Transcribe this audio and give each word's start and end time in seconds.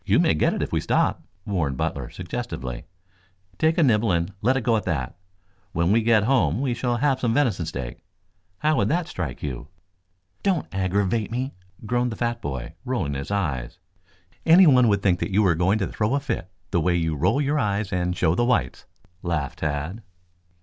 "You 0.03 0.17
may 0.17 0.33
get 0.33 0.55
it 0.55 0.63
if 0.63 0.73
you 0.73 0.79
stop," 0.79 1.21
warned 1.45 1.77
Butler 1.77 2.09
suggestively. 2.09 2.85
"Take 3.59 3.77
a 3.77 3.83
nibble 3.83 4.11
and 4.11 4.33
let 4.41 4.57
it 4.57 4.63
go 4.63 4.75
at 4.75 4.85
that. 4.85 5.15
When 5.73 5.91
we 5.91 6.01
get 6.01 6.23
home 6.23 6.59
we 6.59 6.73
shall 6.73 6.97
have 6.97 7.19
some 7.19 7.35
venison 7.35 7.67
steak. 7.67 8.03
How 8.57 8.77
would 8.77 8.87
that 8.89 9.07
strike 9.07 9.43
you?" 9.43 9.67
"Don't 10.41 10.65
aggravate 10.73 11.29
me," 11.29 11.53
groaned 11.85 12.11
the 12.11 12.15
fat 12.15 12.41
boy, 12.41 12.73
rolling 12.83 13.13
his 13.13 13.29
eyes. 13.29 13.77
"Anyone 14.43 14.87
would 14.87 15.03
think 15.03 15.21
you 15.21 15.43
were 15.43 15.53
going 15.53 15.77
to 15.77 15.85
throw 15.85 16.15
a 16.15 16.19
fit 16.19 16.49
the 16.71 16.81
way 16.81 16.95
you 16.95 17.15
roll 17.15 17.39
your 17.39 17.59
eyes 17.59 17.93
and 17.93 18.17
show 18.17 18.33
the 18.33 18.43
whites," 18.45 18.85
laughed 19.21 19.59
Tad. 19.59 20.01